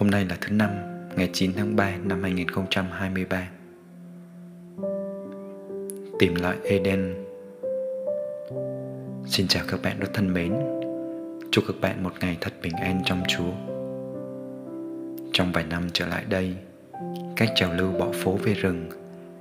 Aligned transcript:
Hôm 0.00 0.10
nay 0.10 0.26
là 0.28 0.36
thứ 0.40 0.54
năm, 0.54 0.70
ngày 1.16 1.30
9 1.32 1.52
tháng 1.56 1.76
3 1.76 1.96
năm 2.04 2.22
2023. 2.22 3.48
Tìm 6.18 6.34
lại 6.34 6.56
Eden 6.64 7.14
Xin 9.26 9.48
chào 9.48 9.64
các 9.68 9.82
bạn 9.82 10.00
rất 10.00 10.08
thân 10.14 10.34
mến 10.34 10.54
Chúc 11.50 11.64
các 11.66 11.76
bạn 11.80 12.02
một 12.02 12.12
ngày 12.20 12.38
thật 12.40 12.52
bình 12.62 12.72
an 12.72 13.02
trong 13.04 13.22
Chúa 13.28 13.52
Trong 15.32 15.52
vài 15.52 15.64
năm 15.64 15.88
trở 15.92 16.06
lại 16.06 16.24
đây 16.28 16.54
Cách 17.36 17.48
trào 17.54 17.74
lưu 17.74 17.92
bỏ 17.92 18.08
phố 18.12 18.36
về 18.44 18.54
rừng 18.54 18.88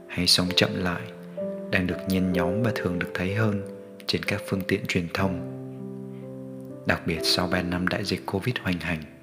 hay 0.08 0.28
sống 0.28 0.48
chậm 0.56 0.70
lại 0.84 1.02
đang 1.72 1.88
được 1.88 1.98
nhen 2.08 2.32
nhóm 2.32 2.64
và 2.64 2.72
thường 2.76 3.00
được 3.00 3.10
thấy 3.14 3.36
hơn 3.36 3.62
trên 4.08 4.24
các 4.24 4.42
phương 4.48 4.62
tiện 4.68 4.86
truyền 4.88 5.08
thông 5.14 5.56
đặc 6.86 7.02
biệt 7.06 7.20
sau 7.24 7.48
3 7.48 7.62
năm 7.62 7.88
đại 7.88 8.06
dịch 8.06 8.26
Covid 8.26 8.56
hoành 8.64 8.80
hành. 8.80 9.19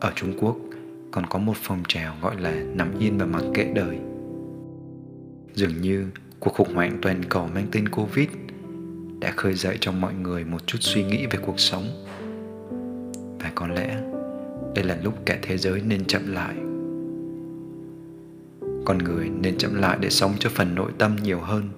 Ở 0.00 0.12
Trung 0.16 0.32
Quốc, 0.40 0.56
còn 1.10 1.26
có 1.26 1.38
một 1.38 1.56
phong 1.56 1.82
trào 1.88 2.14
gọi 2.22 2.40
là 2.40 2.52
nằm 2.74 2.98
yên 2.98 3.18
và 3.18 3.26
mặc 3.26 3.42
kệ 3.54 3.72
đời. 3.74 3.98
Dường 5.54 5.80
như 5.80 6.06
cuộc 6.40 6.54
khủng 6.54 6.74
hoảng 6.74 6.98
toàn 7.02 7.22
cầu 7.28 7.48
mang 7.54 7.66
tên 7.72 7.88
Covid 7.88 8.28
đã 9.20 9.30
khơi 9.36 9.54
dậy 9.54 9.76
trong 9.80 10.00
mọi 10.00 10.14
người 10.14 10.44
một 10.44 10.66
chút 10.66 10.78
suy 10.80 11.04
nghĩ 11.04 11.26
về 11.26 11.38
cuộc 11.46 11.60
sống. 11.60 11.84
Và 13.40 13.52
có 13.54 13.66
lẽ 13.66 14.00
đây 14.74 14.84
là 14.84 14.98
lúc 15.02 15.14
cả 15.26 15.38
thế 15.42 15.58
giới 15.58 15.82
nên 15.86 16.04
chậm 16.04 16.32
lại. 16.32 16.54
Con 18.84 18.98
người 18.98 19.28
nên 19.28 19.58
chậm 19.58 19.74
lại 19.74 19.98
để 20.00 20.10
sống 20.10 20.32
cho 20.38 20.50
phần 20.50 20.74
nội 20.74 20.92
tâm 20.98 21.16
nhiều 21.22 21.40
hơn 21.40 21.68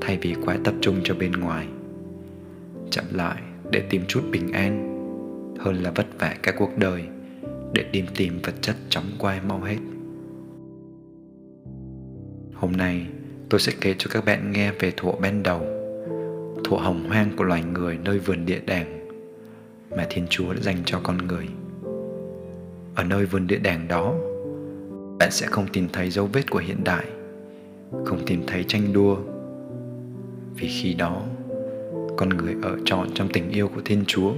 thay 0.00 0.18
vì 0.22 0.34
quá 0.44 0.58
tập 0.64 0.74
trung 0.80 1.00
cho 1.04 1.14
bên 1.14 1.32
ngoài, 1.32 1.66
chậm 2.90 3.04
lại 3.10 3.42
để 3.70 3.80
tìm 3.90 4.02
chút 4.08 4.22
bình 4.30 4.52
an 4.52 4.95
hơn 5.58 5.82
là 5.82 5.90
vất 5.94 6.06
vả 6.18 6.36
cả 6.42 6.52
cuộc 6.58 6.78
đời 6.78 7.04
để 7.72 7.84
tìm 7.92 8.06
tìm 8.16 8.38
vật 8.42 8.54
chất 8.60 8.76
chóng 8.88 9.04
qua 9.18 9.40
mau 9.48 9.60
hết. 9.60 9.78
Hôm 12.54 12.72
nay, 12.72 13.06
tôi 13.48 13.60
sẽ 13.60 13.72
kể 13.80 13.94
cho 13.98 14.10
các 14.12 14.24
bạn 14.24 14.52
nghe 14.52 14.72
về 14.72 14.92
thuở 14.96 15.12
ban 15.12 15.42
đầu, 15.42 15.60
thuở 16.64 16.76
hồng 16.76 17.04
hoang 17.08 17.30
của 17.36 17.44
loài 17.44 17.62
người 17.62 17.98
nơi 18.04 18.18
vườn 18.18 18.46
địa 18.46 18.60
đàng 18.66 19.08
mà 19.96 20.06
thiên 20.10 20.26
chúa 20.30 20.52
đã 20.52 20.60
dành 20.60 20.76
cho 20.84 21.00
con 21.02 21.26
người. 21.26 21.48
Ở 22.94 23.04
nơi 23.04 23.26
vườn 23.26 23.46
địa 23.46 23.58
đàng 23.58 23.88
đó, 23.88 24.14
bạn 25.18 25.30
sẽ 25.30 25.46
không 25.46 25.66
tìm 25.72 25.88
thấy 25.92 26.10
dấu 26.10 26.28
vết 26.32 26.50
của 26.50 26.58
hiện 26.58 26.84
đại, 26.84 27.06
không 28.04 28.26
tìm 28.26 28.42
thấy 28.46 28.64
tranh 28.64 28.92
đua. 28.92 29.16
Vì 30.54 30.68
khi 30.68 30.94
đó, 30.94 31.22
con 32.16 32.28
người 32.28 32.54
ở 32.62 32.78
trọn 32.84 33.08
trong 33.14 33.28
tình 33.32 33.50
yêu 33.50 33.68
của 33.68 33.80
thiên 33.84 34.04
chúa 34.06 34.32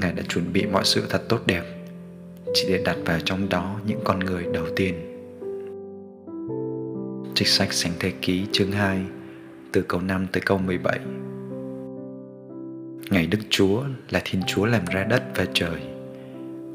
ngài 0.00 0.12
đã 0.12 0.22
chuẩn 0.28 0.52
bị 0.52 0.66
mọi 0.66 0.84
sự 0.84 1.02
thật 1.08 1.22
tốt 1.28 1.40
đẹp. 1.46 1.62
Chỉ 2.54 2.66
để 2.68 2.82
đặt 2.84 2.96
vào 3.04 3.20
trong 3.24 3.48
đó 3.48 3.80
những 3.86 4.00
con 4.04 4.20
người 4.20 4.44
đầu 4.52 4.66
tiên. 4.76 4.94
Trích 7.34 7.48
sách 7.48 7.72
Sánh 7.72 7.92
Thế 7.98 8.12
Ký 8.22 8.46
chương 8.52 8.72
2 8.72 9.00
từ 9.72 9.82
câu 9.82 10.00
5 10.00 10.26
tới 10.32 10.42
câu 10.46 10.58
17 10.58 10.98
Ngày 13.10 13.26
Đức 13.26 13.38
Chúa 13.50 13.82
là 14.10 14.22
Thiên 14.24 14.42
Chúa 14.46 14.66
làm 14.66 14.84
ra 14.84 15.04
đất 15.04 15.22
và 15.34 15.46
trời. 15.54 15.80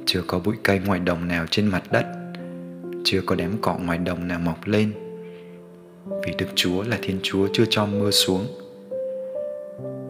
Chưa 0.05 0.21
có 0.27 0.39
bụi 0.39 0.55
cây 0.63 0.79
ngoài 0.85 0.99
đồng 0.99 1.27
nào 1.27 1.45
trên 1.49 1.67
mặt 1.67 1.83
đất. 1.91 2.05
Chưa 3.03 3.21
có 3.25 3.35
đám 3.35 3.51
cỏ 3.61 3.77
ngoài 3.85 3.97
đồng 3.97 4.27
nào 4.27 4.39
mọc 4.39 4.67
lên. 4.67 4.93
Vì 6.25 6.33
Đức 6.37 6.45
Chúa 6.55 6.83
là 6.83 6.97
Thiên 7.01 7.19
Chúa 7.23 7.47
chưa 7.53 7.65
cho 7.69 7.85
mưa 7.85 8.11
xuống. 8.11 8.47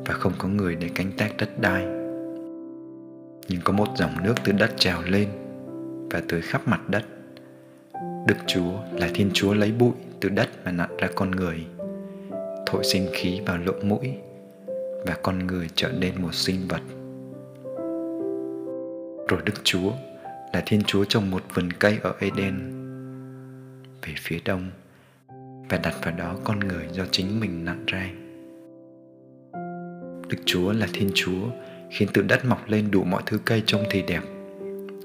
Và 0.06 0.14
không 0.14 0.34
có 0.38 0.48
người 0.48 0.76
để 0.76 0.90
canh 0.96 1.12
tác 1.18 1.38
đất 1.38 1.60
đai 1.60 2.03
nhưng 3.48 3.62
có 3.64 3.74
một 3.74 3.88
dòng 3.96 4.24
nước 4.24 4.36
từ 4.44 4.52
đất 4.52 4.72
trào 4.78 5.02
lên 5.02 5.30
và 6.12 6.22
tới 6.30 6.42
khắp 6.42 6.68
mặt 6.68 6.90
đất. 6.90 7.04
Đức 8.28 8.38
chúa 8.48 8.72
là 8.92 9.10
thiên 9.14 9.32
chúa 9.34 9.54
lấy 9.54 9.72
bụi 9.72 9.92
từ 10.20 10.30
đất 10.30 10.50
mà 10.66 10.72
nặn 10.72 10.98
ra 10.98 11.08
con 11.16 11.32
người, 11.32 11.66
thổi 12.66 12.84
sinh 12.84 13.08
khí 13.14 13.42
vào 13.46 13.58
lỗ 13.58 13.74
mũi 13.84 14.14
và 15.06 15.18
con 15.24 15.48
người 15.48 15.68
trở 15.76 15.92
nên 15.92 16.22
một 16.22 16.34
sinh 16.34 16.60
vật. 16.68 16.82
Rồi 19.30 19.42
đức 19.46 19.64
chúa 19.64 19.92
là 20.54 20.64
thiên 20.66 20.84
chúa 20.84 21.06
trồng 21.06 21.32
một 21.32 21.44
vườn 21.54 21.74
cây 21.74 21.98
ở 22.04 22.14
eden 22.20 22.84
về 24.02 24.14
phía 24.18 24.40
đông 24.46 24.70
và 25.70 25.78
đặt 25.78 25.96
vào 26.04 26.14
đó 26.18 26.36
con 26.44 26.60
người 26.60 26.88
do 26.92 27.06
chính 27.12 27.40
mình 27.40 27.66
nặn 27.66 27.86
ra. 27.88 28.10
Đức 30.30 30.38
Chúa 30.46 30.72
là 30.72 30.88
Thiên 30.94 31.12
Chúa 31.16 31.50
khiến 31.94 32.10
từ 32.14 32.22
đất 32.22 32.46
mọc 32.46 32.70
lên 32.70 32.92
đủ 32.92 33.04
mọi 33.04 33.24
thứ 33.26 33.40
cây 33.46 33.64
trông 33.66 33.84
thì 33.90 34.02
đẹp, 34.02 34.22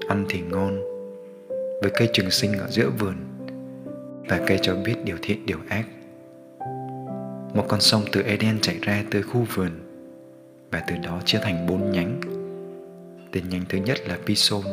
ăn 0.07 0.25
thì 0.29 0.41
ngon, 0.41 0.79
với 1.81 1.91
cây 1.93 2.09
trường 2.13 2.31
sinh 2.31 2.53
ở 2.53 2.67
giữa 2.69 2.89
vườn 2.99 3.15
và 4.29 4.39
cây 4.47 4.59
cho 4.61 4.75
biết 4.75 4.95
điều 5.03 5.17
thiện 5.21 5.45
điều 5.45 5.57
ác. 5.69 5.85
Một 7.53 7.65
con 7.67 7.81
sông 7.81 8.01
từ 8.11 8.21
Eden 8.21 8.59
chảy 8.61 8.77
ra 8.81 9.03
tới 9.11 9.23
khu 9.23 9.45
vườn 9.53 9.69
và 10.71 10.83
từ 10.87 10.95
đó 11.03 11.21
chia 11.25 11.39
thành 11.41 11.67
bốn 11.67 11.91
nhánh. 11.91 12.21
Tên 13.31 13.49
nhánh 13.49 13.63
thứ 13.69 13.77
nhất 13.77 13.97
là 14.07 14.17
Pison. 14.25 14.63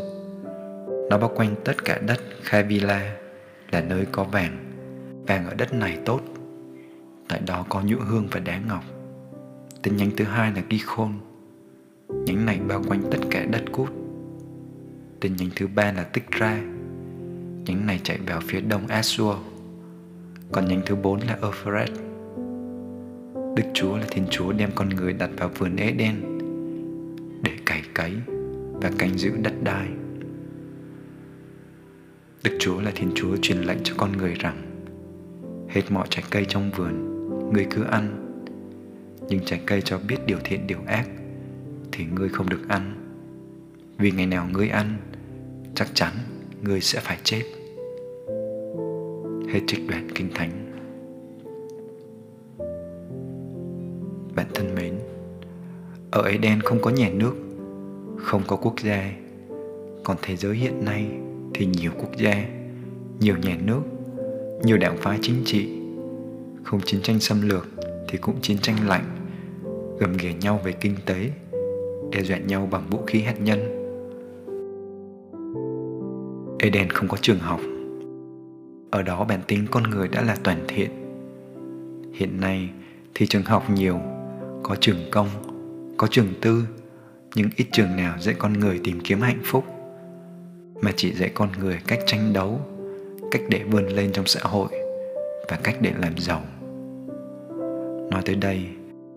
Nó 1.11 1.19
bao 1.19 1.33
quanh 1.37 1.55
tất 1.65 1.85
cả 1.85 1.99
đất 2.07 2.21
Khavila 2.43 3.17
là 3.71 3.81
nơi 3.81 4.07
có 4.13 4.25
vàng. 4.25 4.57
Vàng 5.27 5.47
ở 5.47 5.55
đất 5.55 5.73
này 5.73 5.99
tốt. 6.05 6.21
Tại 7.29 7.41
đó 7.47 7.67
có 7.69 7.83
nhũ 7.83 7.97
hương 7.99 8.29
và 8.31 8.41
đá 8.41 8.61
ngọc 8.69 8.85
Tên 9.83 9.97
nhánh 9.97 10.11
thứ 10.17 10.25
hai 10.25 10.53
là 10.53 10.63
Gihon. 10.71 11.13
Nhánh 12.09 12.47
này 12.47 12.61
bao 12.69 12.83
quanh 12.89 13.03
tất 13.11 13.19
cả 13.31 13.47
đất 13.51 13.63
cút. 13.73 13.89
Tên 15.21 15.37
nhánh 15.37 15.51
thứ 15.57 15.67
ba 15.67 15.93
là 15.93 16.03
tích 16.03 16.31
ra, 16.31 16.63
Nhánh 17.67 17.87
này 17.87 18.01
chạy 18.03 18.19
vào 18.27 18.41
phía 18.41 18.61
đông 18.61 18.87
Asur. 18.87 19.37
Còn 20.53 20.69
nhánh 20.69 20.83
thứ 20.87 20.95
bốn 20.95 21.21
là 21.21 21.39
Euphrates. 21.43 21.99
Đức 23.57 23.65
Chúa 23.75 23.97
là 23.97 24.05
Thiên 24.11 24.25
Chúa 24.31 24.53
đem 24.53 24.71
con 24.75 24.89
người 24.89 25.13
đặt 25.13 25.31
vào 25.37 25.49
vườn 25.59 25.77
Eden 25.77 26.15
để 27.43 27.51
cày 27.67 27.83
cấy 27.95 28.13
và 28.73 28.91
canh 28.99 29.19
giữ 29.19 29.31
đất 29.43 29.55
đai. 29.65 29.89
Đức 32.45 32.57
Chúa 32.61 32.81
là 32.81 32.93
Thiên 32.95 33.11
Chúa 33.15 33.37
truyền 33.43 33.59
lệnh 33.59 33.79
cho 33.85 33.95
con 33.99 34.13
người 34.13 34.35
rằng 34.35 34.63
hết 35.69 35.83
mọi 35.91 36.07
trái 36.11 36.25
cây 36.31 36.45
trong 36.49 36.71
vườn, 36.77 37.17
người 37.53 37.67
cứ 37.71 37.85
ăn 37.85 38.23
nhưng 39.29 39.45
trái 39.45 39.61
cây 39.67 39.83
cho 39.83 39.99
biết 40.09 40.17
điều 40.27 40.39
thiện 40.45 40.67
điều 40.67 40.79
ác 40.87 41.09
thì 41.97 42.05
ngươi 42.05 42.29
không 42.29 42.49
được 42.49 42.69
ăn. 42.69 42.95
Vì 43.99 44.11
ngày 44.11 44.27
nào 44.27 44.49
ngươi 44.53 44.69
ăn, 44.69 44.97
chắc 45.75 45.89
chắn 45.95 46.13
ngươi 46.63 46.81
sẽ 46.81 47.01
phải 47.01 47.19
chết. 47.23 47.43
Hết 49.53 49.61
trích 49.67 49.89
đoạn 49.89 50.09
kinh 50.15 50.31
thánh. 50.35 50.51
Bạn 54.37 54.47
thân 54.55 54.75
mến, 54.75 54.99
ở 56.11 56.23
Eden 56.23 56.61
không 56.61 56.83
có 56.83 56.91
nhà 56.91 57.09
nước, 57.09 57.35
không 58.17 58.43
có 58.47 58.57
quốc 58.57 58.75
gia. 58.85 59.13
Còn 60.05 60.17
thế 60.23 60.37
giới 60.37 60.57
hiện 60.57 60.85
nay 60.85 61.11
thì 61.55 61.67
nhiều 61.67 61.91
quốc 61.99 62.17
gia, 62.19 62.47
nhiều 63.21 63.37
nhà 63.37 63.59
nước, 63.65 63.83
nhiều 64.63 64.77
đảng 64.77 64.97
phái 64.97 65.19
chính 65.23 65.43
trị. 65.45 65.79
Không 66.65 66.81
chiến 66.81 67.03
tranh 67.03 67.21
xâm 67.21 67.49
lược 67.49 67.69
thì 68.09 68.19
cũng 68.19 68.41
chiến 68.43 68.59
tranh 68.59 68.89
lạnh, 68.89 69.05
gầm 69.99 70.17
ghè 70.17 70.35
nhau 70.35 70.61
về 70.65 70.73
kinh 70.73 70.95
tế 71.07 71.31
đe 72.11 72.23
dọa 72.23 72.39
nhau 72.39 72.69
bằng 72.71 72.87
vũ 72.91 72.99
khí 73.07 73.21
hạt 73.21 73.41
nhân. 73.41 73.59
Eden 76.59 76.91
không 76.91 77.09
có 77.09 77.17
trường 77.21 77.39
học. 77.39 77.61
Ở 78.91 79.03
đó 79.03 79.25
bản 79.25 79.41
tính 79.47 79.67
con 79.71 79.83
người 79.83 80.09
đã 80.09 80.23
là 80.23 80.37
toàn 80.45 80.65
thiện. 80.69 80.91
Hiện 82.13 82.41
nay 82.41 82.71
thì 83.15 83.27
trường 83.27 83.43
học 83.43 83.71
nhiều, 83.71 84.01
có 84.63 84.77
trường 84.81 85.11
công, 85.11 85.29
có 85.97 86.07
trường 86.11 86.29
tư, 86.41 86.65
nhưng 87.35 87.49
ít 87.57 87.67
trường 87.73 87.97
nào 87.97 88.19
dạy 88.21 88.35
con 88.39 88.53
người 88.53 88.81
tìm 88.85 89.01
kiếm 89.05 89.21
hạnh 89.21 89.41
phúc, 89.45 89.65
mà 90.83 90.93
chỉ 90.97 91.13
dạy 91.13 91.31
con 91.35 91.49
người 91.59 91.81
cách 91.87 92.01
tranh 92.07 92.33
đấu, 92.33 92.61
cách 93.31 93.43
để 93.49 93.63
vươn 93.71 93.87
lên 93.87 94.13
trong 94.13 94.27
xã 94.27 94.41
hội 94.43 94.69
và 95.49 95.59
cách 95.63 95.77
để 95.81 95.93
làm 95.99 96.19
giàu. 96.19 96.43
Nói 98.11 98.23
tới 98.25 98.35
đây, 98.35 98.65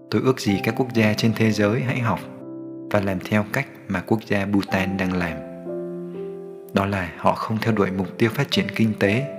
tôi 0.09 0.21
ước 0.25 0.39
gì 0.39 0.59
các 0.63 0.75
quốc 0.77 0.88
gia 0.95 1.13
trên 1.13 1.31
thế 1.35 1.51
giới 1.51 1.81
hãy 1.81 2.00
học 2.00 2.19
và 2.91 3.01
làm 3.01 3.19
theo 3.19 3.45
cách 3.53 3.68
mà 3.88 4.01
quốc 4.07 4.19
gia 4.27 4.45
Bhutan 4.45 4.97
đang 4.97 5.13
làm. 5.13 5.38
Đó 6.74 6.86
là 6.86 7.12
họ 7.18 7.36
không 7.36 7.57
theo 7.62 7.74
đuổi 7.74 7.91
mục 7.91 8.07
tiêu 8.18 8.30
phát 8.33 8.51
triển 8.51 8.65
kinh 8.75 8.94
tế 9.00 9.36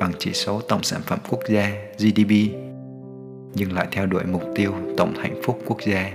bằng 0.00 0.12
chỉ 0.18 0.32
số 0.32 0.60
tổng 0.60 0.82
sản 0.82 1.00
phẩm 1.04 1.18
quốc 1.28 1.40
gia 1.48 1.70
GDP, 1.98 2.30
nhưng 3.54 3.72
lại 3.72 3.88
theo 3.90 4.06
đuổi 4.06 4.24
mục 4.24 4.42
tiêu 4.54 4.74
tổng 4.96 5.14
hạnh 5.14 5.40
phúc 5.44 5.62
quốc 5.66 5.78
gia 5.86 6.12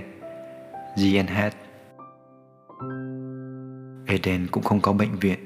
GNH. 0.96 1.38
Eden 4.06 4.46
cũng 4.50 4.62
không 4.62 4.80
có 4.80 4.92
bệnh 4.92 5.14
viện, 5.20 5.38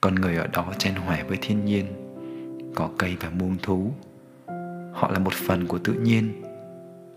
con 0.00 0.14
người 0.14 0.36
ở 0.36 0.46
đó 0.46 0.72
chen 0.78 0.94
hòa 0.94 1.18
với 1.28 1.38
thiên 1.42 1.64
nhiên, 1.64 1.86
có 2.74 2.90
cây 2.98 3.16
và 3.20 3.30
muông 3.30 3.56
thú. 3.62 3.92
Họ 4.92 5.10
là 5.12 5.18
một 5.18 5.32
phần 5.32 5.66
của 5.66 5.78
tự 5.78 5.92
nhiên 5.92 6.42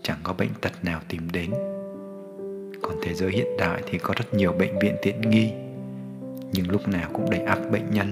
chẳng 0.02 0.18
có 0.22 0.32
bệnh 0.32 0.50
tật 0.60 0.84
nào 0.84 1.00
tìm 1.08 1.28
đến 1.32 1.50
còn 2.82 2.96
thế 3.02 3.14
giới 3.14 3.30
hiện 3.30 3.56
đại 3.58 3.82
thì 3.86 3.98
có 3.98 4.14
rất 4.16 4.34
nhiều 4.34 4.52
bệnh 4.52 4.78
viện 4.78 4.96
tiện 5.02 5.20
nghi, 5.20 5.52
nhưng 6.52 6.70
lúc 6.70 6.88
nào 6.88 7.10
cũng 7.12 7.30
đầy 7.30 7.40
ắp 7.40 7.58
bệnh 7.72 7.90
nhân. 7.90 8.08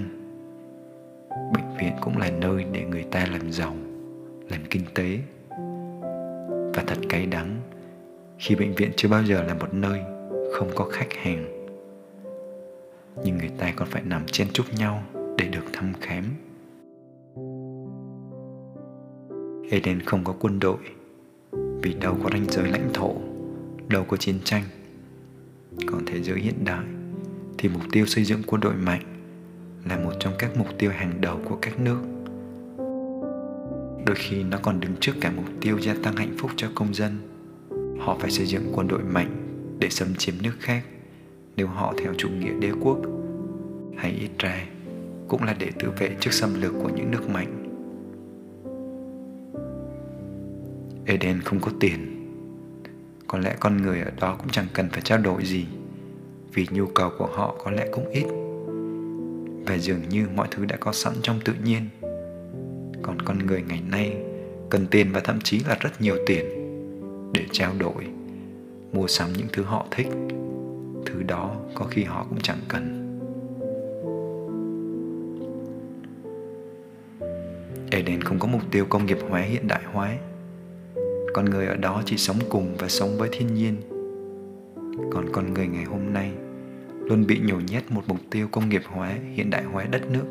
Bệnh 1.31 1.77
viện 1.81 1.93
cũng 2.01 2.19
là 2.19 2.31
nơi 2.31 2.65
để 2.73 2.85
người 2.85 3.05
ta 3.11 3.27
làm 3.33 3.53
giàu, 3.53 3.77
làm 4.51 4.61
kinh 4.71 4.83
tế. 4.95 5.19
Và 6.75 6.85
thật 6.87 6.99
cay 7.09 7.27
đắng, 7.27 7.57
khi 8.39 8.55
bệnh 8.55 8.75
viện 8.75 8.91
chưa 8.97 9.09
bao 9.09 9.25
giờ 9.25 9.43
là 9.43 9.55
một 9.55 9.75
nơi 9.75 10.01
không 10.53 10.71
có 10.75 10.85
khách 10.85 11.13
hàng. 11.13 11.69
Nhưng 13.25 13.39
người 13.39 13.51
ta 13.59 13.73
còn 13.77 13.89
phải 13.89 14.03
nằm 14.05 14.27
chen 14.27 14.49
chúc 14.53 14.67
nhau 14.79 15.03
để 15.39 15.49
được 15.49 15.65
thăm 15.73 15.93
khám. 16.01 16.25
Eden 19.71 20.01
không 20.01 20.25
có 20.25 20.35
quân 20.41 20.59
đội, 20.59 20.79
vì 21.53 21.95
đâu 21.95 22.17
có 22.23 22.31
ranh 22.33 22.47
giới 22.49 22.69
lãnh 22.69 22.91
thổ 22.95 23.28
đâu 23.89 24.05
có 24.09 24.17
chiến 24.17 24.39
tranh. 24.45 24.65
Còn 25.87 26.03
thế 26.07 26.23
giới 26.23 26.41
hiện 26.41 26.65
đại 26.65 26.85
thì 27.59 27.69
mục 27.69 27.83
tiêu 27.93 28.07
xây 28.07 28.25
dựng 28.25 28.43
quân 28.47 28.61
đội 28.61 28.75
mạnh 28.75 29.03
là 29.89 29.99
một 29.99 30.13
trong 30.21 30.35
các 30.39 30.57
mục 30.57 30.69
tiêu 30.79 30.91
hàng 30.91 31.21
đầu 31.21 31.41
của 31.45 31.59
các 31.63 31.81
nước. 31.81 32.01
Đôi 34.07 34.17
khi 34.17 34.43
nó 34.43 34.59
còn 34.63 34.81
đứng 34.81 34.97
trước 35.01 35.13
cả 35.21 35.33
mục 35.37 35.45
tiêu 35.61 35.81
gia 35.81 35.95
tăng 36.03 36.17
hạnh 36.17 36.37
phúc 36.39 36.51
cho 36.57 36.69
công 36.75 36.95
dân. 36.95 37.19
Họ 38.01 38.17
phải 38.21 38.31
xây 38.31 38.47
dựng 38.47 38.73
quân 38.73 38.89
đội 38.89 39.03
mạnh 39.03 39.31
để 39.79 39.91
xâm 39.91 40.15
chiếm 40.15 40.35
nước 40.43 40.55
khác 40.61 40.85
nếu 41.57 41.67
họ 41.67 41.95
theo 41.99 42.15
chủ 42.19 42.29
nghĩa 42.29 42.53
đế 42.61 42.71
quốc 42.81 42.99
hay 43.97 44.11
ít 44.11 44.31
ra 44.39 44.67
cũng 45.29 45.43
là 45.43 45.57
để 45.59 45.71
tự 45.79 45.91
vệ 45.99 46.17
trước 46.21 46.33
xâm 46.33 46.63
lược 46.63 46.73
của 46.83 46.89
những 46.89 47.11
nước 47.11 47.31
mạnh. 47.31 47.65
Eden 51.07 51.41
không 51.41 51.61
có 51.61 51.71
tiền 51.81 52.08
có 53.29 53.39
lẽ 53.39 53.57
con 53.61 53.83
người 53.83 54.01
ở 54.01 54.11
đó 54.21 54.37
cũng 54.39 54.49
chẳng 54.51 54.67
cần 54.73 54.89
phải 54.91 55.01
trao 55.01 55.19
đổi 55.19 55.45
gì, 55.45 55.67
vì 56.55 56.67
nhu 56.71 56.87
cầu 56.87 57.11
của 57.19 57.27
họ 57.27 57.55
có 57.65 57.71
lẽ 57.71 57.87
cũng 57.93 58.11
ít. 58.11 58.25
Và 59.67 59.79
dường 59.79 60.09
như 60.09 60.27
mọi 60.35 60.49
thứ 60.51 60.65
đã 60.65 60.77
có 60.81 60.93
sẵn 60.93 61.13
trong 61.23 61.41
tự 61.45 61.55
nhiên. 61.65 61.89
Còn 63.03 63.23
con 63.23 63.39
người 63.39 63.63
ngày 63.69 63.83
nay 63.91 64.17
cần 64.71 64.87
tiền 64.87 65.13
và 65.13 65.21
thậm 65.21 65.41
chí 65.41 65.61
là 65.69 65.77
rất 65.81 66.01
nhiều 66.01 66.17
tiền 66.27 66.45
để 67.33 67.45
trao 67.53 67.73
đổi, 67.79 68.07
mua 68.93 69.07
sắm 69.07 69.33
những 69.33 69.47
thứ 69.53 69.63
họ 69.63 69.87
thích. 69.91 70.07
Thứ 71.07 71.23
đó 71.23 71.57
có 71.75 71.85
khi 71.85 72.05
họ 72.05 72.27
cũng 72.29 72.39
chẳng 72.43 72.61
cần. 72.69 73.05
Eden 77.91 78.23
không 78.23 78.39
có 78.39 78.47
mục 78.47 78.63
tiêu 78.71 78.87
công 78.89 79.07
nghiệp 79.07 79.19
hóa 79.29 79.41
hiện 79.41 79.69
đại 79.69 79.83
hóa 79.93 80.17
con 81.39 81.51
người 81.51 81.67
ở 81.67 81.77
đó 81.77 82.03
chỉ 82.07 82.17
sống 82.17 82.37
cùng 82.49 82.77
và 82.79 82.89
sống 82.89 83.19
với 83.19 83.29
thiên 83.33 83.55
nhiên 83.55 83.77
còn 85.13 85.33
con 85.33 85.55
người 85.55 85.67
ngày 85.67 85.85
hôm 85.85 86.13
nay 86.13 86.33
luôn 87.05 87.27
bị 87.27 87.39
nhồi 87.39 87.63
nhét 87.63 87.91
một 87.91 88.03
mục 88.07 88.19
tiêu 88.31 88.49
công 88.53 88.69
nghiệp 88.69 88.83
hóa 88.87 89.15
hiện 89.35 89.51
đại 89.51 89.65
hóa 89.65 89.85
đất 89.85 90.11
nước 90.11 90.25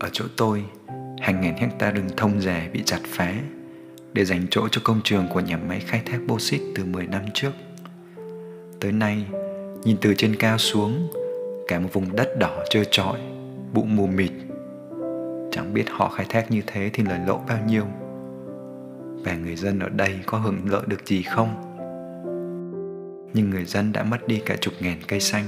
ở 0.00 0.08
chỗ 0.12 0.24
tôi 0.36 0.64
hàng 1.20 1.40
ngàn 1.40 1.56
hecta 1.56 1.90
rừng 1.90 2.08
thông 2.16 2.40
dài 2.40 2.68
bị 2.72 2.82
chặt 2.84 3.00
phá 3.04 3.34
để 4.12 4.24
dành 4.24 4.46
chỗ 4.50 4.68
cho 4.68 4.80
công 4.84 5.00
trường 5.04 5.26
của 5.34 5.40
nhà 5.40 5.56
máy 5.56 5.80
khai 5.80 6.02
thác 6.06 6.18
bô 6.26 6.38
xít 6.38 6.60
từ 6.74 6.84
10 6.84 7.06
năm 7.06 7.22
trước. 7.34 7.52
Tới 8.80 8.92
nay, 8.92 9.24
nhìn 9.84 9.96
từ 10.00 10.14
trên 10.14 10.36
cao 10.36 10.58
xuống, 10.58 11.08
cả 11.68 11.78
một 11.78 11.88
vùng 11.92 12.16
đất 12.16 12.38
đỏ 12.38 12.64
trơ 12.70 12.84
trọi, 12.90 13.18
bụng 13.74 13.96
mù 13.96 14.06
mịt. 14.06 14.32
Chẳng 15.52 15.74
biết 15.74 15.84
họ 15.90 16.08
khai 16.08 16.26
thác 16.28 16.50
như 16.50 16.62
thế 16.66 16.90
thì 16.92 17.02
lời 17.02 17.18
lỗ 17.26 17.40
bao 17.48 17.58
nhiêu. 17.66 17.84
Và 19.26 19.34
người 19.34 19.56
dân 19.56 19.78
ở 19.78 19.88
đây 19.88 20.20
có 20.26 20.38
hưởng 20.38 20.60
lợi 20.70 20.82
được 20.86 21.06
gì 21.06 21.22
không? 21.22 21.48
Nhưng 23.34 23.50
người 23.50 23.64
dân 23.64 23.92
đã 23.92 24.04
mất 24.04 24.28
đi 24.28 24.42
cả 24.46 24.56
chục 24.60 24.74
ngàn 24.80 24.98
cây 25.08 25.20
xanh 25.20 25.44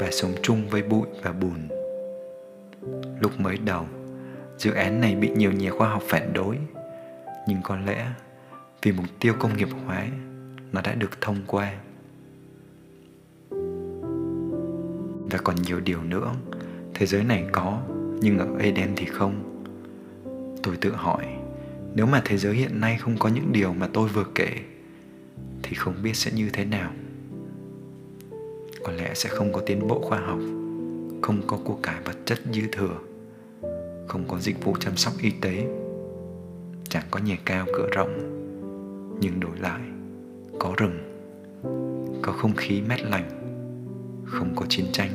và 0.00 0.10
sống 0.10 0.32
chung 0.42 0.68
với 0.68 0.82
bụi 0.82 1.06
và 1.22 1.32
bùn. 1.32 1.68
Lúc 3.20 3.40
mới 3.40 3.58
đầu, 3.64 3.86
dự 4.58 4.72
án 4.72 5.00
này 5.00 5.14
bị 5.14 5.28
nhiều 5.28 5.52
nhà 5.52 5.70
khoa 5.70 5.88
học 5.88 6.02
phản 6.06 6.32
đối 6.32 6.58
nhưng 7.46 7.58
có 7.62 7.76
lẽ 7.76 8.06
vì 8.82 8.92
mục 8.92 9.06
tiêu 9.20 9.34
công 9.38 9.56
nghiệp 9.56 9.68
hóa 9.86 10.06
nó 10.72 10.80
đã 10.84 10.94
được 10.94 11.20
thông 11.20 11.36
qua 11.46 11.72
và 15.30 15.38
còn 15.44 15.56
nhiều 15.62 15.80
điều 15.80 16.02
nữa 16.02 16.32
thế 16.94 17.06
giới 17.06 17.24
này 17.24 17.46
có 17.52 17.82
nhưng 18.20 18.38
ở 18.38 18.46
Eden 18.60 18.92
thì 18.96 19.06
không 19.06 19.64
tôi 20.62 20.76
tự 20.76 20.92
hỏi 20.92 21.26
nếu 21.96 22.06
mà 22.06 22.22
thế 22.24 22.36
giới 22.36 22.54
hiện 22.54 22.80
nay 22.80 22.96
không 23.00 23.16
có 23.18 23.28
những 23.28 23.52
điều 23.52 23.72
mà 23.72 23.88
tôi 23.92 24.08
vừa 24.08 24.24
kể, 24.34 24.50
thì 25.62 25.74
không 25.74 25.94
biết 26.02 26.16
sẽ 26.16 26.30
như 26.34 26.50
thế 26.52 26.64
nào. 26.64 26.92
Có 28.84 28.92
lẽ 28.92 29.14
sẽ 29.14 29.28
không 29.28 29.52
có 29.52 29.60
tiến 29.66 29.88
bộ 29.88 30.00
khoa 30.00 30.18
học, 30.18 30.38
không 31.22 31.42
có 31.46 31.58
của 31.64 31.78
cải 31.82 32.00
vật 32.04 32.16
chất 32.24 32.38
dư 32.52 32.62
thừa, 32.72 32.98
không 34.08 34.24
có 34.28 34.38
dịch 34.38 34.64
vụ 34.64 34.76
chăm 34.80 34.96
sóc 34.96 35.14
y 35.20 35.30
tế. 35.30 35.66
Chẳng 36.88 37.04
có 37.10 37.20
nhà 37.20 37.36
cao 37.44 37.66
cửa 37.74 37.88
rộng, 37.92 38.14
nhưng 39.20 39.40
đổi 39.40 39.58
lại, 39.58 39.80
có 40.58 40.74
rừng, 40.76 40.98
có 42.22 42.32
không 42.32 42.54
khí 42.56 42.82
mát 42.88 43.00
lành, 43.02 43.30
không 44.24 44.52
có 44.56 44.66
chiến 44.68 44.86
tranh, 44.92 45.10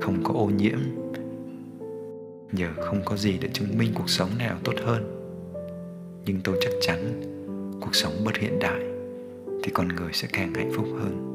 không 0.00 0.24
có 0.24 0.34
ô 0.34 0.46
nhiễm. 0.46 0.78
Nhờ 2.52 2.68
không 2.80 3.02
có 3.04 3.16
gì 3.16 3.38
để 3.40 3.48
chứng 3.52 3.78
minh 3.78 3.92
cuộc 3.94 4.10
sống 4.10 4.30
nào 4.38 4.58
tốt 4.64 4.74
hơn 4.84 5.21
nhưng 6.26 6.40
tôi 6.44 6.56
chắc 6.60 6.72
chắn 6.80 7.20
cuộc 7.80 7.94
sống 7.94 8.12
bất 8.24 8.36
hiện 8.36 8.58
đại 8.58 8.80
thì 9.62 9.70
con 9.74 9.88
người 9.88 10.12
sẽ 10.12 10.28
càng 10.32 10.54
hạnh 10.54 10.70
phúc 10.74 10.86
hơn. 10.98 11.28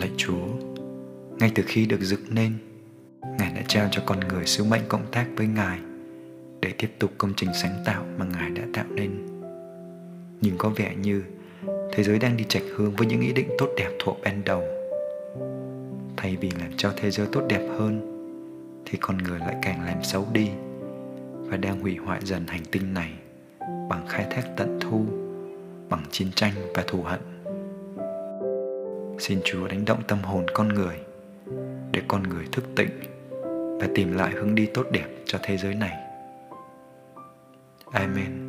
Lạy 0.00 0.10
chúa, 0.16 0.46
ngay 1.38 1.52
từ 1.54 1.62
khi 1.66 1.86
được 1.86 2.00
dựng 2.00 2.24
nên, 2.30 2.52
ngài 3.38 3.52
đã 3.54 3.62
trao 3.68 3.88
cho 3.90 4.02
con 4.06 4.20
người 4.20 4.46
sứ 4.46 4.64
mệnh 4.64 4.82
cộng 4.88 5.06
tác 5.12 5.26
với 5.36 5.46
ngài 5.46 5.78
để 6.62 6.72
tiếp 6.78 6.90
tục 6.98 7.10
công 7.18 7.32
trình 7.36 7.50
sáng 7.62 7.82
tạo 7.84 8.04
mà 8.18 8.26
ngài 8.32 8.50
đã 8.50 8.62
tạo 8.72 8.86
nên. 8.94 9.26
Nhưng 10.40 10.54
có 10.58 10.68
vẻ 10.76 10.94
như 11.02 11.22
thế 11.92 12.02
giới 12.02 12.18
đang 12.18 12.36
đi 12.36 12.44
chạch 12.48 12.62
hướng 12.76 12.92
với 12.96 13.06
những 13.06 13.20
ý 13.20 13.32
định 13.32 13.48
tốt 13.58 13.68
đẹp 13.76 13.90
thuộc 13.98 14.18
ban 14.24 14.44
đầu. 14.44 14.62
Thay 16.16 16.36
vì 16.36 16.50
làm 16.60 16.70
cho 16.76 16.92
thế 16.96 17.10
giới 17.10 17.26
tốt 17.32 17.42
đẹp 17.48 17.68
hơn, 17.78 18.14
thì 18.86 18.98
con 19.00 19.18
người 19.18 19.38
lại 19.38 19.56
càng 19.62 19.84
làm 19.84 20.04
xấu 20.04 20.26
đi 20.32 20.50
và 21.50 21.56
đang 21.56 21.80
hủy 21.80 21.96
hoại 21.96 22.20
dần 22.24 22.46
hành 22.46 22.64
tinh 22.72 22.94
này 22.94 23.12
bằng 23.60 24.06
khai 24.08 24.26
thác 24.30 24.42
tận 24.56 24.78
thu, 24.80 25.06
bằng 25.88 26.02
chiến 26.10 26.28
tranh 26.34 26.52
và 26.74 26.84
thù 26.86 27.02
hận. 27.02 27.20
Xin 29.18 29.40
chúa 29.44 29.68
đánh 29.68 29.84
động 29.84 30.02
tâm 30.08 30.18
hồn 30.22 30.46
con 30.54 30.68
người 30.68 30.96
để 31.92 32.02
con 32.08 32.22
người 32.22 32.44
thức 32.52 32.64
tỉnh 32.76 32.90
và 33.80 33.88
tìm 33.94 34.12
lại 34.12 34.30
hướng 34.32 34.54
đi 34.54 34.66
tốt 34.66 34.86
đẹp 34.92 35.06
cho 35.24 35.38
thế 35.42 35.56
giới 35.56 35.74
này. 35.74 35.96
Amen. 37.92 38.47